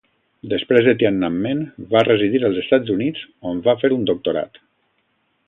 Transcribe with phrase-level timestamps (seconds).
[0.51, 4.61] Després de Tiananmen va residir als Estats Units on va fer un doctorat.